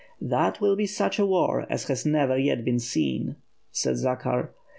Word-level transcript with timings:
"That 0.19 0.59
will 0.59 0.75
be 0.75 0.87
such 0.87 1.19
a 1.19 1.27
war 1.27 1.67
as 1.69 1.83
has 1.83 2.07
never 2.07 2.35
yet 2.35 2.65
been 2.65 2.79
seen," 2.79 3.35
said 3.69 3.97
Zakhar. 3.97 4.49